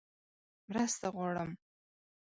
[0.69, 1.51] _مرسته غواړم!